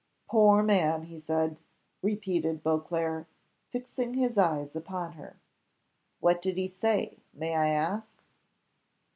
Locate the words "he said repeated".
1.03-2.63